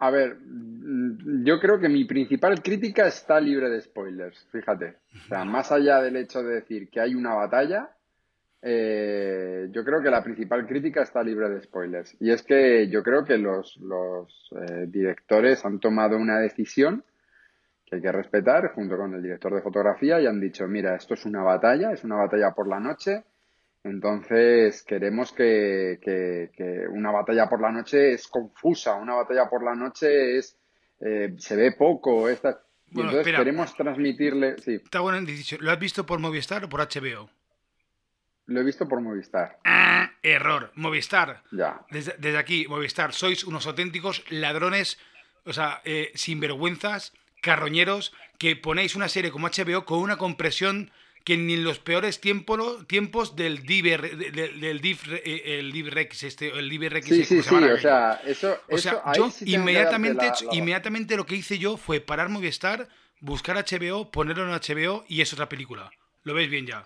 A 0.00 0.10
ver, 0.10 0.36
mm, 0.36 1.44
yo 1.44 1.60
creo 1.60 1.78
que 1.78 1.88
mi 1.88 2.04
principal 2.06 2.62
crítica 2.62 3.06
está 3.06 3.38
libre 3.38 3.68
de 3.68 3.82
spoilers, 3.82 4.46
fíjate. 4.50 4.96
O 5.14 5.28
sea, 5.28 5.44
más 5.44 5.70
allá 5.70 6.00
del 6.00 6.16
hecho 6.16 6.42
de 6.42 6.54
decir 6.54 6.88
que 6.88 7.00
hay 7.00 7.14
una 7.14 7.34
batalla, 7.34 7.90
eh, 8.62 9.68
yo 9.70 9.84
creo 9.84 10.02
que 10.02 10.10
la 10.10 10.22
principal 10.22 10.66
crítica 10.66 11.02
está 11.02 11.22
libre 11.22 11.50
de 11.50 11.60
spoilers. 11.60 12.16
Y 12.18 12.30
es 12.30 12.42
que 12.42 12.88
yo 12.88 13.02
creo 13.02 13.24
que 13.24 13.36
los, 13.36 13.78
eh, 14.56 14.86
directores 14.88 15.64
han 15.66 15.78
tomado 15.80 16.16
una 16.16 16.38
decisión 16.38 17.04
que 17.84 17.96
hay 17.96 18.02
que 18.02 18.12
respetar 18.12 18.72
junto 18.72 18.96
con 18.96 19.14
el 19.14 19.22
director 19.22 19.54
de 19.54 19.60
fotografía 19.60 20.18
y 20.18 20.26
han 20.26 20.40
dicho, 20.40 20.66
mira, 20.66 20.96
esto 20.96 21.12
es 21.12 21.26
una 21.26 21.42
batalla, 21.42 21.92
es 21.92 22.04
una 22.04 22.16
batalla 22.16 22.52
por 22.52 22.68
la 22.68 22.80
noche 22.80 23.24
entonces, 23.82 24.82
queremos 24.82 25.32
que, 25.32 26.50
una 26.90 27.10
batalla 27.10 27.48
por 27.48 27.60
la 27.60 27.72
noche 27.72 28.12
es 28.12 28.28
confusa, 28.28 28.94
una 28.94 29.14
batalla 29.14 29.48
por 29.48 29.62
la 29.62 29.74
noche 29.74 30.36
es 30.36 30.58
eh, 31.00 31.34
se 31.38 31.56
ve 31.56 31.72
poco. 31.72 32.28
Esta, 32.28 32.60
y 32.90 33.00
entonces 33.00 33.34
queremos 33.34 33.74
transmitirle. 33.74 34.58
Sí. 34.58 34.74
Está 34.74 35.00
bueno 35.00 35.26
¿Lo 35.60 35.70
has 35.70 35.78
visto 35.78 36.04
por 36.04 36.18
Movistar 36.18 36.64
o 36.64 36.68
por 36.68 36.80
HBO? 36.80 37.30
Lo 38.46 38.60
he 38.60 38.64
visto 38.64 38.86
por 38.86 39.00
Movistar. 39.00 39.58
Ah, 39.64 40.10
error. 40.22 40.72
Movistar. 40.74 41.42
Ya. 41.52 41.80
Desde, 41.90 42.36
aquí, 42.36 42.66
Movistar, 42.68 43.12
sois 43.12 43.44
unos 43.44 43.66
auténticos 43.66 44.24
ladrones, 44.28 44.98
o 45.44 45.52
sea, 45.52 45.80
eh, 45.84 46.10
sinvergüenzas, 46.14 47.14
carroñeros, 47.40 48.12
que 48.38 48.56
ponéis 48.56 48.96
una 48.96 49.08
serie 49.08 49.30
como 49.30 49.48
HBO 49.48 49.84
con 49.84 50.00
una 50.00 50.18
compresión 50.18 50.90
que 51.24 51.36
ni 51.36 51.54
en 51.54 51.64
los 51.64 51.78
peores 51.78 52.20
tiempos, 52.20 52.86
tiempos 52.86 53.36
del 53.36 53.62
Div, 53.62 53.84
del, 54.00 54.80
Div, 54.80 54.98
eh, 55.24 55.58
el 55.58 55.72
DivRex, 55.72 56.22
este, 56.22 56.58
el 56.58 56.68
DivRex, 56.68 57.06
sí, 57.06 57.24
sí, 57.24 57.42
sí, 57.42 57.54
o 57.54 57.78
sea, 57.78 58.20
eso, 58.24 58.56
o 58.68 58.78
sea, 58.78 59.02
yo 59.14 59.30
inmediatamente, 59.44 60.32
inmediatamente 60.52 61.16
lo 61.16 61.26
que 61.26 61.36
hice 61.36 61.58
yo 61.58 61.76
fue 61.76 62.00
parar 62.00 62.28
Movistar, 62.28 62.88
buscar 63.20 63.56
HBO, 63.56 64.10
ponerlo 64.10 64.44
en 64.44 64.50
HBO 64.50 65.04
y 65.08 65.20
es 65.20 65.32
otra 65.32 65.48
película. 65.48 65.90
Lo 66.22 66.34
veis 66.34 66.50
bien 66.50 66.66
ya. 66.66 66.84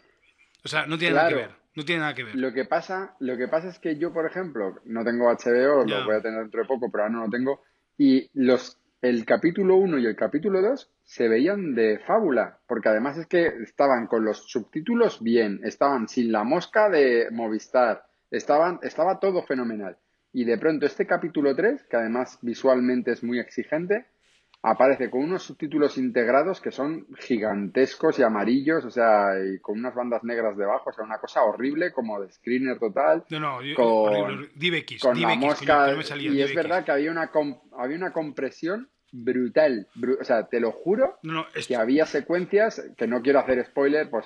O 0.64 0.68
sea, 0.68 0.86
no 0.86 0.98
tiene 0.98 1.16
nada 1.16 1.28
que 1.28 1.34
ver. 1.34 1.50
No 1.76 1.84
tiene 1.84 2.00
nada 2.00 2.14
que 2.14 2.24
ver. 2.24 2.36
Lo 2.36 2.52
que 2.52 2.64
pasa, 2.64 3.16
lo 3.18 3.36
que 3.36 3.48
pasa 3.48 3.68
es 3.68 3.78
que 3.78 3.98
yo, 3.98 4.12
por 4.12 4.26
ejemplo, 4.26 4.80
no 4.84 5.04
tengo 5.04 5.28
HBO, 5.28 5.84
lo 5.84 6.04
voy 6.04 6.14
a 6.14 6.22
tener 6.22 6.40
dentro 6.40 6.62
de 6.62 6.68
poco, 6.68 6.90
pero 6.90 7.04
ahora 7.04 7.14
no 7.14 7.24
lo 7.24 7.30
tengo. 7.30 7.62
Y 7.98 8.30
los 8.32 8.78
el 9.04 9.26
capítulo 9.26 9.76
1 9.76 9.98
y 9.98 10.06
el 10.06 10.16
capítulo 10.16 10.62
2 10.62 10.90
se 11.04 11.28
veían 11.28 11.74
de 11.74 11.98
fábula, 11.98 12.60
porque 12.66 12.88
además 12.88 13.18
es 13.18 13.26
que 13.26 13.48
estaban 13.62 14.06
con 14.06 14.24
los 14.24 14.48
subtítulos 14.50 15.22
bien, 15.22 15.60
estaban 15.62 16.08
sin 16.08 16.32
la 16.32 16.42
mosca 16.42 16.88
de 16.88 17.28
Movistar, 17.30 18.06
estaban, 18.30 18.78
estaba 18.82 19.20
todo 19.20 19.42
fenomenal. 19.42 19.98
Y 20.32 20.46
de 20.46 20.56
pronto 20.56 20.86
este 20.86 21.06
capítulo 21.06 21.54
3, 21.54 21.84
que 21.84 21.98
además 21.98 22.38
visualmente 22.40 23.12
es 23.12 23.22
muy 23.22 23.38
exigente, 23.40 24.06
aparece 24.66 25.10
con 25.10 25.22
unos 25.22 25.42
subtítulos 25.42 25.98
integrados 25.98 26.58
que 26.58 26.70
son 26.70 27.06
gigantescos 27.18 28.18
y 28.18 28.22
amarillos, 28.22 28.82
o 28.86 28.90
sea, 28.90 29.32
y 29.38 29.58
con 29.58 29.78
unas 29.78 29.94
bandas 29.94 30.24
negras 30.24 30.56
debajo, 30.56 30.88
o 30.88 30.92
sea, 30.92 31.04
una 31.04 31.18
cosa 31.18 31.42
horrible, 31.44 31.92
como 31.92 32.18
de 32.20 32.32
screener 32.32 32.78
total. 32.78 33.24
No, 33.28 33.38
no, 33.38 33.58
con, 33.76 33.86
horrible, 33.86 34.86
con 35.00 35.20
la 35.20 35.34
mosca. 35.34 35.94
y 36.18 36.40
es 36.40 36.54
verdad 36.54 36.82
que 36.82 36.92
había 36.92 37.10
una, 37.10 37.30
había 37.76 37.96
una 37.96 38.12
compresión 38.12 38.88
brutal. 39.12 39.86
o 40.18 40.24
sea, 40.24 40.48
te 40.48 40.60
lo 40.60 40.72
juro 40.72 41.18
que 41.68 41.76
había 41.76 42.06
secuencias, 42.06 42.82
que 42.96 43.06
no 43.06 43.20
quiero 43.20 43.40
hacer 43.40 43.62
spoiler, 43.66 44.08
pues 44.08 44.24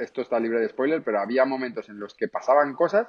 esto 0.00 0.22
está 0.22 0.40
libre 0.40 0.58
de 0.58 0.70
spoiler, 0.70 1.02
pero 1.04 1.20
había 1.20 1.44
momentos 1.44 1.88
en 1.88 2.00
los 2.00 2.14
que 2.14 2.26
pasaban 2.26 2.74
cosas 2.74 3.06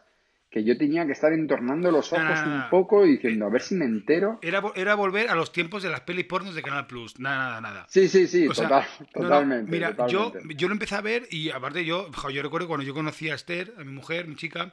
que 0.49 0.63
yo 0.63 0.77
tenía 0.77 1.05
que 1.05 1.11
estar 1.11 1.31
entornando 1.31 1.91
los 1.91 2.11
ojos 2.11 2.39
un 2.45 2.69
poco 2.71 3.05
y 3.05 3.11
diciendo, 3.11 3.45
a 3.45 3.49
ver 3.49 3.61
si 3.61 3.75
me 3.75 3.85
entero. 3.85 4.39
Era, 4.41 4.63
era 4.75 4.95
volver 4.95 5.29
a 5.29 5.35
los 5.35 5.51
tiempos 5.51 5.83
de 5.83 5.89
las 5.89 6.01
pelis 6.01 6.25
pornos 6.25 6.55
de 6.55 6.63
Canal 6.63 6.87
Plus. 6.87 7.19
Nada, 7.19 7.49
nada, 7.49 7.61
nada. 7.61 7.85
Sí, 7.87 8.07
sí, 8.07 8.27
sí, 8.27 8.47
totalmente. 9.13 9.71
mira, 9.71 9.95
Yo, 10.07 10.33
yo 10.55 10.67
lo 10.67 10.73
empecé 10.73 10.95
a 10.95 11.01
ver 11.01 11.27
y 11.29 11.51
aparte 11.51 11.85
yo, 11.85 12.09
yo 12.33 12.41
recuerdo 12.41 12.67
cuando 12.67 12.83
yo 12.83 12.95
conocí 12.95 13.29
a 13.29 13.35
Esther, 13.35 13.73
a 13.77 13.83
mi 13.83 13.91
mujer, 13.91 14.27
mi 14.27 14.35
chica, 14.35 14.71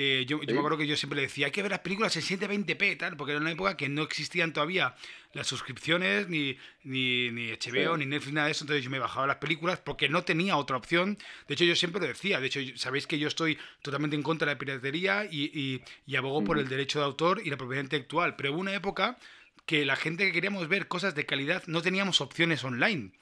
eh, 0.00 0.24
yo, 0.26 0.40
yo, 0.42 0.54
me 0.54 0.60
acuerdo 0.60 0.78
que 0.78 0.86
yo 0.86 0.96
siempre 0.96 1.16
le 1.16 1.22
decía, 1.22 1.46
hay 1.46 1.52
que 1.52 1.60
ver 1.60 1.72
las 1.72 1.80
películas 1.80 2.16
en 2.16 2.22
720p, 2.22 2.96
tal, 2.96 3.16
porque 3.16 3.32
era 3.32 3.40
una 3.40 3.50
época 3.50 3.76
que 3.76 3.88
no 3.88 4.02
existían 4.04 4.52
todavía 4.52 4.94
las 5.32 5.46
suscripciones, 5.46 6.28
ni, 6.28 6.56
ni, 6.84 7.30
ni 7.30 7.50
HBO, 7.52 7.96
ni 7.96 8.06
Netflix, 8.06 8.32
nada 8.32 8.46
de 8.46 8.52
eso. 8.52 8.64
Entonces 8.64 8.84
yo 8.84 8.90
me 8.90 8.98
bajaba 8.98 9.26
las 9.26 9.36
películas 9.36 9.78
porque 9.78 10.08
no 10.08 10.24
tenía 10.24 10.56
otra 10.56 10.76
opción. 10.76 11.18
De 11.46 11.54
hecho, 11.54 11.64
yo 11.64 11.76
siempre 11.76 12.00
lo 12.00 12.06
decía. 12.06 12.40
De 12.40 12.46
hecho, 12.46 12.60
sabéis 12.76 13.06
que 13.06 13.18
yo 13.18 13.28
estoy 13.28 13.58
totalmente 13.82 14.16
en 14.16 14.22
contra 14.22 14.46
de 14.46 14.54
la 14.54 14.58
piratería 14.58 15.26
y, 15.30 15.82
y, 16.06 16.16
abogo 16.16 16.42
por 16.42 16.58
el 16.58 16.68
derecho 16.68 16.98
de 16.98 17.04
autor 17.04 17.40
y 17.44 17.50
la 17.50 17.56
propiedad 17.56 17.82
intelectual. 17.82 18.36
Pero 18.36 18.52
hubo 18.52 18.60
una 18.60 18.74
época 18.74 19.18
que 19.66 19.84
la 19.84 19.96
gente 19.96 20.24
que 20.26 20.32
queríamos 20.32 20.66
ver 20.68 20.88
cosas 20.88 21.14
de 21.14 21.26
calidad 21.26 21.62
no 21.66 21.82
teníamos 21.82 22.20
opciones 22.20 22.64
online. 22.64 23.12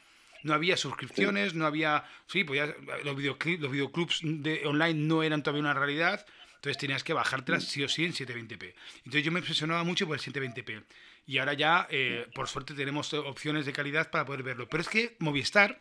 No 0.43 0.55
había 0.55 0.77
suscripciones, 0.77 1.55
no 1.55 1.67
había... 1.67 2.05
Sí, 2.29 2.45
pues 2.45 2.73
los, 3.05 3.17
videoclips, 3.17 3.61
los 3.61 3.73
videoclubs 3.73 4.21
de 4.23 4.65
online 4.65 4.95
no 4.95 5.25
eran 5.25 5.43
todavía 5.43 5.63
una 5.63 5.75
realidad, 5.75 6.25
entonces 6.55 6.79
tenías 6.79 7.03
que 7.03 7.13
bajártelas 7.13 7.65
sí 7.65 7.83
o 7.83 7.89
sí 7.89 8.05
en 8.05 8.13
720p. 8.13 8.75
Entonces 8.99 9.25
yo 9.25 9.33
me 9.33 9.41
obsesionaba 9.41 9.83
mucho 9.83 10.07
por 10.07 10.17
el 10.17 10.23
720p. 10.23 10.85
Y 11.27 11.39
ahora 11.39 11.55
ya, 11.55 11.89
eh, 11.91 12.29
por 12.35 12.49
suerte, 12.49 12.75
tenemos 12.75 13.13
opciones 13.13 13.67
de 13.67 13.73
calidad 13.73 14.11
para 14.11 14.25
poder 14.25 14.45
verlo. 14.45 14.69
Pero 14.69 14.81
es 14.81 14.89
que 14.89 15.17
Movistar 15.19 15.81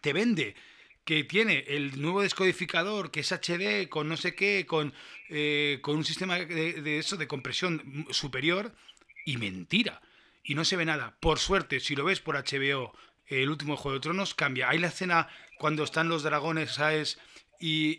te 0.00 0.12
vende 0.12 0.56
que 1.04 1.24
tiene 1.24 1.64
el 1.68 2.00
nuevo 2.00 2.22
descodificador 2.22 3.10
que 3.10 3.20
es 3.20 3.32
HD 3.32 3.88
con 3.88 4.08
no 4.08 4.16
sé 4.16 4.34
qué, 4.34 4.66
con, 4.66 4.92
eh, 5.28 5.78
con 5.82 5.96
un 5.96 6.04
sistema 6.04 6.36
de, 6.36 6.98
eso 6.98 7.16
de 7.16 7.28
compresión 7.28 8.06
superior 8.10 8.74
y 9.24 9.36
mentira. 9.36 10.00
Y 10.44 10.54
no 10.54 10.64
se 10.64 10.76
ve 10.76 10.84
nada. 10.84 11.16
Por 11.20 11.38
suerte, 11.38 11.78
si 11.78 11.94
lo 11.94 12.04
ves 12.04 12.20
por 12.20 12.36
HBO, 12.36 12.92
el 13.26 13.50
último 13.50 13.76
Juego 13.76 13.94
de 13.98 14.02
Tronos 14.02 14.34
cambia. 14.34 14.68
Hay 14.68 14.78
la 14.78 14.88
escena 14.88 15.28
cuando 15.58 15.84
están 15.84 16.08
los 16.08 16.24
dragones, 16.24 16.72
¿sabes? 16.72 17.18
Y, 17.64 17.98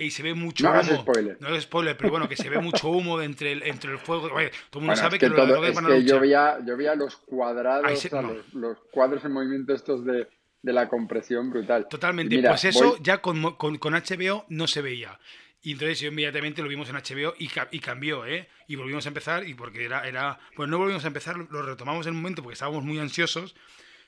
y, 0.00 0.10
se 0.12 0.22
ve 0.22 0.34
mucho 0.34 0.64
no 0.64 0.80
humo. 0.80 1.02
Spoiler. 1.02 1.36
No 1.40 1.48
es 1.54 1.64
spoiler, 1.64 1.96
pero 1.96 2.10
bueno, 2.10 2.28
que 2.28 2.36
se 2.36 2.48
ve 2.48 2.60
mucho 2.60 2.88
humo 2.88 3.20
entre 3.20 3.50
el, 3.50 3.64
entre 3.64 3.90
el 3.90 3.98
fuego. 3.98 4.28
todo 4.28 4.38
el 4.38 4.80
mundo 4.80 4.94
sabe 4.94 5.18
que, 5.18 5.28
los 5.28 5.36
dragones 5.36 5.74
van 5.74 5.86
a 5.86 5.98
Yo 5.98 6.20
veía, 6.20 6.58
yo 6.64 6.76
veía 6.76 6.94
los 6.94 7.16
cuadrados, 7.16 8.08
los 8.52 8.78
cuadros 8.92 9.24
en 9.24 9.32
movimiento 9.32 9.74
estos 9.74 10.04
de 10.04 10.28
de 10.64 10.72
la 10.72 10.88
compresión 10.88 11.50
brutal. 11.50 11.86
Totalmente. 11.88 12.42
pues 12.42 12.64
eso 12.64 12.96
ya 13.02 13.18
con, 13.18 13.52
con, 13.56 13.76
con, 13.76 13.92
HBO 13.92 14.46
no 14.48 14.66
se 14.66 14.80
veía. 14.80 15.20
Y 15.60 15.72
entonces 15.72 16.00
yo 16.00 16.08
inmediatamente 16.08 16.62
lo 16.62 16.68
vimos 16.68 16.88
en 16.88 16.96
HBO 16.96 17.34
y, 17.38 17.50
y, 17.70 17.80
cambió, 17.80 18.26
¿eh? 18.26 18.48
Y 18.66 18.76
volvimos 18.76 19.04
a 19.04 19.08
empezar, 19.08 19.46
y 19.46 19.54
porque 19.54 19.84
era, 19.84 20.06
era. 20.08 20.38
Pues 20.56 20.68
no 20.68 20.78
volvimos 20.78 21.04
a 21.04 21.08
empezar, 21.08 21.36
lo 21.36 21.62
retomamos 21.62 22.06
en 22.06 22.14
un 22.14 22.22
momento 22.22 22.42
porque 22.42 22.54
estábamos 22.54 22.82
muy 22.82 22.98
ansiosos, 22.98 23.54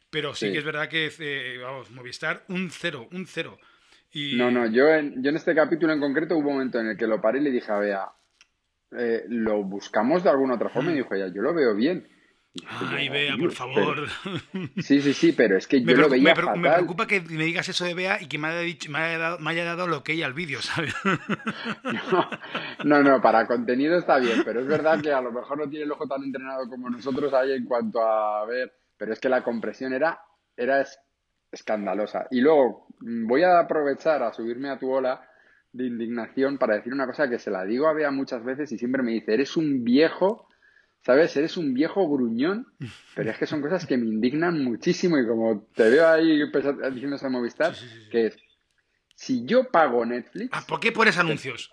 pero 0.09 0.35
sí, 0.35 0.51
que 0.51 0.59
es 0.59 0.65
verdad 0.65 0.89
que, 0.89 1.13
eh, 1.19 1.59
vamos, 1.63 1.91
Movistar, 1.91 2.45
un 2.49 2.71
cero, 2.71 3.07
un 3.13 3.27
cero. 3.27 3.59
Y... 4.13 4.37
No, 4.37 4.51
no, 4.51 4.67
yo 4.67 4.89
en, 4.89 5.23
yo 5.23 5.31
en 5.31 5.37
este 5.37 5.55
capítulo 5.55 5.93
en 5.93 6.01
concreto 6.01 6.37
hubo 6.37 6.49
un 6.49 6.55
momento 6.55 6.81
en 6.81 6.89
el 6.89 6.97
que 6.97 7.07
lo 7.07 7.21
paré 7.21 7.41
y 7.41 7.43
le 7.43 7.51
dije 7.51 7.71
a 7.71 7.79
Bea, 7.79 8.09
eh, 8.97 9.25
¿lo 9.29 9.63
buscamos 9.65 10.23
de 10.23 10.31
alguna 10.31 10.55
otra 10.55 10.69
forma? 10.69 10.91
Y 10.91 10.95
mm. 10.95 10.97
dijo, 10.99 11.17
ya, 11.17 11.29
yo 11.29 11.43
lo 11.43 11.55
veo 11.55 11.75
bien. 11.75 12.09
Ay, 12.67 13.09
Bea, 13.09 13.37
por 13.37 13.53
favor. 13.53 14.09
Sí, 14.79 15.01
sí, 15.01 15.13
sí, 15.13 15.33
pero 15.33 15.57
es 15.57 15.67
que 15.67 15.83
yo 15.85 15.97
lo 15.97 16.09
veía 16.09 16.35
me, 16.35 16.57
me, 16.57 16.71
preocupa 16.71 17.07
que 17.07 17.21
me 17.21 17.45
digas 17.45 17.69
eso 17.69 17.85
de 17.85 17.95
Bea 17.95 18.21
y 18.21 18.27
que 18.29 18.39
me 18.39 18.49
haya, 18.49 18.61
dicho, 18.61 18.91
me 18.91 18.99
haya, 18.99 19.19
dado, 19.19 19.39
me 19.39 19.51
haya 19.51 19.65
dado 19.65 19.87
lo 19.87 20.03
que 20.03 20.13
ella 20.13 20.27
al 20.27 20.35
vídeo, 20.35 20.61
¿sabes? 20.63 20.95
No, 22.85 23.03
no, 23.03 23.21
para 23.21 23.47
contenido 23.47 23.99
está 23.99 24.19
bien, 24.19 24.43
pero 24.45 24.61
es 24.61 24.67
verdad 24.67 25.01
que 25.01 25.11
a 25.11 25.21
lo 25.21 25.33
mejor 25.33 25.59
no 25.59 25.69
tiene 25.69 25.87
el 25.87 25.93
ojo 25.93 26.07
tan 26.07 26.23
entrenado 26.23 26.69
como 26.69 26.89
nosotros 26.89 27.33
ahí 27.35 27.53
en 27.53 27.65
cuanto 27.65 28.01
a 28.01 28.47
ver, 28.47 28.73
pero 28.97 29.13
es 29.13 29.19
que 29.19 29.29
la 29.29 29.43
compresión 29.43 29.93
era, 29.93 30.21
era 30.57 30.87
escandalosa. 31.57 32.27
Y 32.31 32.41
luego 32.41 32.87
mm, 33.01 33.27
voy 33.27 33.43
a 33.43 33.59
aprovechar 33.59 34.23
a 34.23 34.33
subirme 34.33 34.71
a 34.71 34.79
tu 34.79 34.91
ola 34.91 35.29
de 35.73 35.87
indignación 35.87 36.59
para 36.59 36.77
decir 36.77 36.93
una 36.93 37.07
cosa 37.07 37.29
que 37.29 37.39
se 37.39 37.51
la 37.51 37.65
digo 37.65 37.89
a 37.89 37.93
Bea 37.93 38.11
muchas 38.11 38.45
veces 38.45 38.71
y 38.73 38.79
siempre 38.79 39.03
me 39.03 39.13
dice, 39.13 39.35
eres 39.35 39.57
un 39.57 39.85
viejo 39.85 40.47
¿sabes? 41.07 41.37
Eres 41.37 41.57
un 41.57 41.73
viejo 41.73 42.09
gruñón, 42.09 42.67
pero 43.15 43.31
es 43.31 43.39
que 43.39 43.47
son 43.47 43.63
cosas 43.63 43.87
que 43.87 43.97
me 43.97 44.07
indignan 44.07 44.63
muchísimo 44.65 45.17
y 45.19 45.27
como 45.27 45.69
te 45.75 45.89
veo 45.89 46.09
ahí 46.09 46.43
diciendo 46.91 47.15
esa 47.15 47.29
Movistar, 47.29 47.75
que 48.11 48.27
es, 48.27 48.37
si 49.15 49.47
yo 49.47 49.71
pago 49.71 50.05
Netflix... 50.05 50.51
Ah, 50.53 50.65
¿Por 50.67 50.81
qué 50.81 50.91
pones 50.91 51.17
anuncios? 51.17 51.71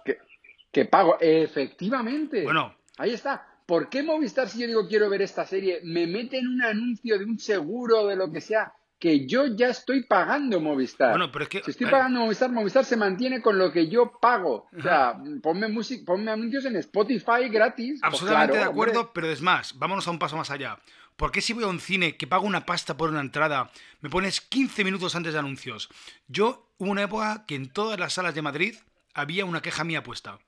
Que, 0.72 0.86
pago, 0.86 1.18
efectivamente. 1.20 2.44
Bueno. 2.44 2.76
Ahí 2.98 3.12
está. 3.12 3.48
¿Por 3.66 3.90
qué 3.90 4.04
Movistar, 4.04 4.48
si 4.50 4.60
yo 4.60 4.68
digo 4.68 4.88
quiero 4.88 5.10
ver 5.10 5.24
esta 5.24 5.46
serie, 5.46 5.80
me 5.84 6.06
mete 6.06 6.38
en 6.38 6.48
un 6.48 6.62
anuncio 6.62 7.18
de 7.18 7.26
un 7.26 7.40
seguro, 7.40 8.06
de 8.06 8.16
lo 8.16 8.32
que 8.32 8.40
sea? 8.40 8.74
Que 9.04 9.28
yo 9.28 9.48
ya 9.48 9.68
estoy 9.68 10.04
pagando 10.04 10.62
Movistar. 10.62 11.10
Bueno, 11.10 11.30
pero 11.30 11.44
es 11.44 11.50
que, 11.50 11.62
si 11.62 11.72
estoy 11.72 11.88
pagando 11.88 12.22
Movistar, 12.22 12.50
Movistar 12.50 12.86
se 12.86 12.96
mantiene 12.96 13.42
con 13.42 13.58
lo 13.58 13.70
que 13.70 13.90
yo 13.90 14.14
pago. 14.22 14.70
O 14.74 14.82
sea, 14.82 15.22
ponme, 15.42 15.68
música, 15.68 16.06
ponme 16.06 16.32
anuncios 16.32 16.64
en 16.64 16.78
Spotify 16.78 17.50
gratis. 17.52 18.00
Pues 18.00 18.14
Absolutamente 18.14 18.60
de 18.60 18.64
acuerdo, 18.64 19.12
pero 19.12 19.28
es 19.28 19.42
más, 19.42 19.78
vámonos 19.78 20.08
a 20.08 20.12
un 20.12 20.20
paso 20.20 20.38
más 20.38 20.52
allá. 20.52 20.80
¿Por 21.18 21.34
qué 21.34 21.42
si 21.42 21.52
voy 21.52 21.66
a 21.66 21.68
un 21.68 21.82
cine 21.82 22.16
que 22.16 22.28
pago 22.28 22.48
una 22.48 22.66
pasta 22.66 22.96
por 22.96 23.10
una 23.10 23.20
entrada, 23.20 23.72
me 24.00 24.10
pones 24.10 24.40
15 24.40 24.86
minutos 24.86 25.18
antes 25.18 25.34
de 25.34 25.40
anuncios? 25.40 25.90
Yo 26.30 26.70
hubo 26.78 26.90
una 26.90 27.04
época 27.04 27.44
que 27.46 27.56
en 27.56 27.74
todas 27.74 28.00
las 28.00 28.14
salas 28.14 28.34
de 28.34 28.42
Madrid 28.42 28.76
había 29.14 29.44
una 29.44 29.62
queja 29.62 29.84
mía 29.84 30.02
puesta. 30.02 30.40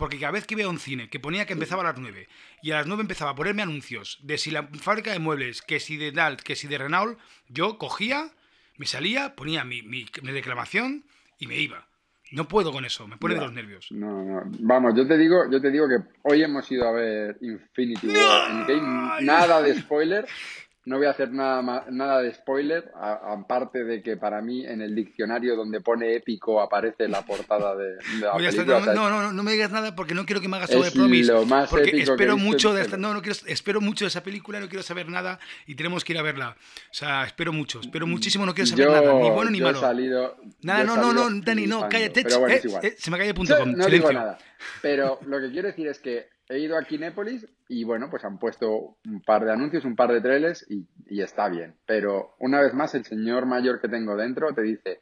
Porque 0.00 0.18
cada 0.18 0.32
vez 0.32 0.46
que 0.46 0.62
a 0.62 0.66
un 0.66 0.78
cine 0.78 1.10
que 1.10 1.20
ponía 1.20 1.44
que 1.44 1.52
empezaba 1.52 1.82
a 1.82 1.92
las 1.92 1.98
9 1.98 2.26
y 2.62 2.70
a 2.70 2.76
las 2.76 2.86
9 2.86 3.02
empezaba 3.02 3.32
a 3.32 3.34
ponerme 3.34 3.60
anuncios 3.60 4.18
de 4.22 4.38
si 4.38 4.50
la 4.50 4.66
fábrica 4.66 5.12
de 5.12 5.18
muebles, 5.18 5.60
que 5.60 5.78
si 5.78 5.98
de 5.98 6.10
Dalt, 6.10 6.40
que 6.40 6.56
si 6.56 6.68
de 6.68 6.78
Renault, 6.78 7.18
yo 7.48 7.76
cogía, 7.76 8.30
me 8.78 8.86
salía, 8.86 9.36
ponía 9.36 9.62
mi, 9.62 9.82
mi, 9.82 10.06
reclamación 10.22 11.04
y 11.38 11.46
me 11.48 11.56
iba. 11.56 11.86
No 12.32 12.48
puedo 12.48 12.72
con 12.72 12.86
eso, 12.86 13.06
me 13.06 13.18
pone 13.18 13.34
de 13.34 13.42
los 13.42 13.52
nervios. 13.52 13.88
No, 13.90 14.24
no. 14.24 14.42
Vamos, 14.60 14.94
yo 14.96 15.06
te 15.06 15.18
digo, 15.18 15.50
yo 15.50 15.60
te 15.60 15.70
digo 15.70 15.86
que 15.86 15.98
hoy 16.22 16.44
hemos 16.44 16.72
ido 16.72 16.88
a 16.88 16.92
ver 16.92 17.36
Infinity 17.42 18.06
War 18.06 19.22
Nada 19.22 19.60
de 19.60 19.80
spoiler, 19.80 20.26
no 20.90 20.98
voy 20.98 21.06
a 21.06 21.10
hacer 21.10 21.30
nada, 21.30 21.86
nada 21.88 22.20
de 22.20 22.34
spoiler, 22.34 22.90
aparte 22.96 23.84
de 23.84 24.02
que 24.02 24.16
para 24.16 24.42
mí 24.42 24.66
en 24.66 24.80
el 24.80 24.92
diccionario 24.92 25.54
donde 25.54 25.80
pone 25.80 26.16
épico 26.16 26.60
aparece 26.60 27.06
la 27.06 27.24
portada 27.24 27.76
de, 27.76 27.94
la 28.20 28.32
película. 28.34 28.80
no, 28.92 29.08
no, 29.08 29.22
no, 29.22 29.32
no, 29.32 29.42
me 29.44 29.52
digas 29.52 29.70
nada 29.70 29.94
porque 29.94 30.14
no 30.14 30.26
quiero 30.26 30.40
que 30.40 30.48
me 30.48 30.56
hagas 30.56 30.68
sobre 30.68 30.90
promise. 30.90 31.32
porque 31.70 32.02
espero 32.02 32.36
mucho 32.36 32.74
de 32.74 32.82
esta, 32.82 32.96
no, 32.96 33.14
no 33.14 33.22
quiero, 33.22 33.38
espero 33.46 33.80
mucho 33.80 34.04
de 34.04 34.08
esa 34.08 34.24
película, 34.24 34.58
no 34.58 34.68
quiero 34.68 34.82
saber 34.82 35.08
nada 35.08 35.38
y 35.64 35.76
tenemos 35.76 36.02
que 36.02 36.12
ir 36.12 36.18
a 36.18 36.22
verla. 36.22 36.56
O 36.58 36.94
sea, 36.94 37.24
espero 37.24 37.52
mucho, 37.52 37.78
espero 37.78 38.08
muchísimo, 38.08 38.44
no 38.44 38.52
quiero 38.52 38.68
saber 38.68 38.90
nada, 38.90 39.14
ni 39.14 39.30
bueno 39.30 39.52
ni 39.52 39.60
malo. 39.60 39.78
Salido, 39.78 40.38
nada, 40.62 40.82
no, 40.82 40.96
no, 40.96 41.12
no, 41.12 41.30
Dani, 41.40 41.68
no, 41.68 41.88
cállate. 41.88 42.22
Eh, 42.22 42.62
eh, 42.82 42.96
se 42.98 43.12
me 43.12 43.16
cae 43.16 43.28
el 43.28 43.34
punto 43.34 43.56
com. 43.56 43.70
No 43.70 43.86
digo 43.86 44.10
nada. 44.10 44.38
Pero 44.82 45.18
lo 45.26 45.40
que 45.40 45.50
quiero 45.50 45.68
decir 45.68 45.88
es 45.88 45.98
que 45.98 46.28
he 46.48 46.58
ido 46.58 46.76
a 46.76 46.84
Kinépolis 46.84 47.46
y 47.68 47.84
bueno, 47.84 48.08
pues 48.10 48.24
han 48.24 48.38
puesto 48.38 48.96
un 49.06 49.22
par 49.22 49.44
de 49.44 49.52
anuncios, 49.52 49.84
un 49.84 49.96
par 49.96 50.12
de 50.12 50.20
trailers 50.20 50.66
y, 50.68 50.86
está 51.20 51.48
bien. 51.48 51.76
Pero 51.86 52.34
una 52.38 52.60
vez 52.60 52.74
más, 52.74 52.94
el 52.94 53.04
señor 53.04 53.46
mayor 53.46 53.80
que 53.80 53.88
tengo 53.88 54.16
dentro 54.16 54.52
te 54.54 54.62
dice, 54.62 55.00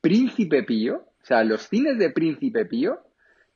Príncipe 0.00 0.62
Pío, 0.62 0.96
o 0.96 1.24
sea, 1.24 1.42
los 1.44 1.68
cines 1.68 1.98
de 1.98 2.10
Príncipe 2.10 2.66
Pío, 2.66 3.00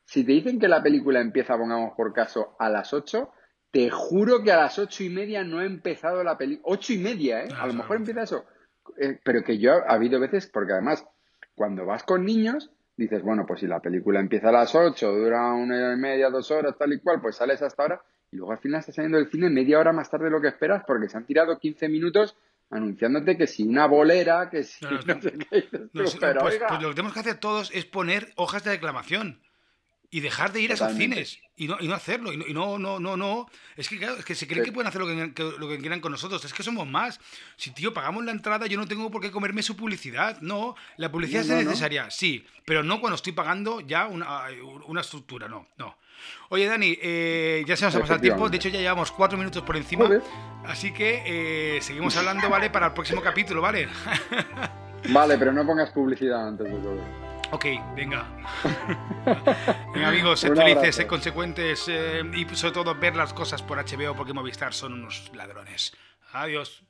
si 0.04 0.24
te 0.24 0.32
dicen 0.32 0.58
que 0.58 0.68
la 0.68 0.82
película 0.82 1.20
empieza, 1.20 1.56
pongamos 1.56 1.92
por 1.96 2.12
caso, 2.12 2.56
a 2.58 2.70
las 2.70 2.92
8, 2.92 3.30
te 3.70 3.90
juro 3.90 4.42
que 4.42 4.52
a 4.52 4.56
las 4.56 4.78
ocho 4.78 5.04
y 5.04 5.10
media 5.10 5.44
no 5.44 5.58
ha 5.58 5.66
empezado 5.66 6.24
la 6.24 6.38
película. 6.38 6.74
Ocho 6.74 6.94
y 6.94 6.98
media, 6.98 7.44
¿eh? 7.44 7.48
A 7.58 7.66
lo 7.66 7.74
mejor 7.74 7.96
empieza 7.96 8.22
eso. 8.22 8.46
Eh, 8.98 9.20
pero 9.22 9.42
que 9.42 9.58
yo 9.58 9.72
ha 9.72 9.92
habido 9.92 10.18
veces, 10.18 10.46
porque 10.46 10.72
además, 10.72 11.06
cuando 11.54 11.84
vas 11.84 12.02
con 12.02 12.24
niños, 12.24 12.70
dices, 12.98 13.22
bueno, 13.22 13.46
pues 13.46 13.60
si 13.60 13.66
la 13.66 13.80
película 13.80 14.20
empieza 14.20 14.50
a 14.50 14.52
las 14.52 14.74
8, 14.74 15.12
dura 15.12 15.52
una 15.52 15.76
hora 15.76 15.94
y 15.94 15.96
media, 15.96 16.28
dos 16.28 16.50
horas, 16.50 16.76
tal 16.76 16.92
y 16.92 17.00
cual, 17.00 17.20
pues 17.20 17.36
sales 17.36 17.62
hasta 17.62 17.82
ahora 17.82 18.02
y 18.30 18.36
luego 18.36 18.52
al 18.52 18.58
final 18.58 18.80
estás 18.80 18.96
saliendo 18.96 19.18
del 19.18 19.30
cine 19.30 19.48
media 19.48 19.78
hora 19.78 19.92
más 19.92 20.10
tarde 20.10 20.26
de 20.26 20.30
lo 20.30 20.40
que 20.40 20.48
esperas 20.48 20.82
porque 20.86 21.08
se 21.08 21.16
han 21.16 21.24
tirado 21.24 21.58
15 21.58 21.88
minutos 21.88 22.36
anunciándote 22.70 23.38
que 23.38 23.46
si 23.46 23.62
una 23.62 23.86
bolera, 23.86 24.50
que 24.50 24.64
si 24.64 24.84
no, 25.06 25.22
sé 25.22 25.32
qué. 25.50 25.68
pues, 25.92 26.18
pues, 26.18 26.82
lo 26.82 26.88
que 26.90 26.94
tenemos 26.94 27.14
que 27.14 27.20
hacer 27.20 27.36
todos 27.36 27.70
es 27.72 27.86
poner 27.86 28.32
hojas 28.36 28.64
de 28.64 28.72
reclamación 28.72 29.40
y 30.10 30.20
dejar 30.20 30.52
de 30.52 30.62
ir 30.62 30.70
a 30.70 30.74
esos 30.74 30.94
cines 30.94 31.38
y 31.56 31.66
no, 31.66 31.76
y 31.80 31.88
no 31.88 31.94
hacerlo. 31.94 32.32
Y 32.32 32.54
no, 32.54 32.78
no, 32.78 32.98
no, 32.98 33.16
no, 33.16 33.46
Es 33.76 33.88
que, 33.88 33.98
claro, 33.98 34.16
es 34.16 34.24
que 34.24 34.34
se 34.34 34.46
creen 34.46 34.64
que 34.64 34.72
pueden 34.72 34.88
hacer 34.88 35.00
lo 35.00 35.06
que, 35.06 35.42
lo 35.58 35.68
que 35.68 35.78
quieran 35.78 36.00
con 36.00 36.12
nosotros. 36.12 36.44
Es 36.44 36.52
que 36.52 36.62
somos 36.62 36.86
más. 36.86 37.20
Si, 37.56 37.70
tío, 37.72 37.92
pagamos 37.92 38.24
la 38.24 38.30
entrada, 38.30 38.66
yo 38.66 38.78
no 38.78 38.86
tengo 38.86 39.10
por 39.10 39.20
qué 39.20 39.30
comerme 39.30 39.62
su 39.62 39.76
publicidad. 39.76 40.40
No, 40.40 40.76
la 40.96 41.10
publicidad 41.10 41.42
es 41.42 41.66
necesaria, 41.66 42.10
sí, 42.10 42.46
pero 42.64 42.82
no 42.82 43.00
cuando 43.00 43.16
estoy 43.16 43.32
pagando 43.32 43.80
ya 43.80 44.06
una, 44.06 44.44
una 44.86 45.00
estructura, 45.00 45.48
no, 45.48 45.66
no. 45.76 45.96
Oye, 46.48 46.66
Dani, 46.66 46.98
eh, 47.00 47.64
ya 47.66 47.76
se 47.76 47.84
nos 47.84 47.94
ha 47.94 48.00
pasado 48.00 48.16
el 48.16 48.22
tiempo. 48.22 48.48
De 48.48 48.56
hecho, 48.56 48.68
ya 48.68 48.80
llevamos 48.80 49.12
cuatro 49.12 49.36
minutos 49.36 49.62
por 49.62 49.76
encima. 49.76 50.08
Así 50.64 50.92
que 50.92 51.22
eh, 51.76 51.80
seguimos 51.82 52.16
hablando, 52.16 52.48
¿vale? 52.48 52.70
Para 52.70 52.86
el 52.86 52.92
próximo 52.92 53.20
capítulo, 53.20 53.62
¿vale? 53.62 53.88
vale, 55.10 55.38
pero 55.38 55.52
no 55.52 55.66
pongas 55.66 55.90
publicidad 55.90 56.48
antes 56.48 56.66
de 56.66 56.78
todo. 56.78 57.27
Ok, 57.50 57.64
venga. 57.96 58.26
venga 59.94 60.08
amigos, 60.08 60.40
sed 60.40 60.54
felices, 60.54 60.96
sed 60.96 61.06
consecuentes 61.06 61.86
eh, 61.88 62.22
y 62.34 62.44
sobre 62.54 62.74
todo 62.74 62.94
ver 62.94 63.16
las 63.16 63.32
cosas 63.32 63.62
por 63.62 63.78
HBO 63.78 64.14
porque 64.14 64.34
Movistar 64.34 64.74
son 64.74 64.92
unos 64.92 65.30
ladrones. 65.34 65.94
Adiós. 66.32 66.84